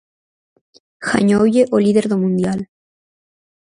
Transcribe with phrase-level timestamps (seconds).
[1.09, 2.59] Gañoulle o líder do mundial.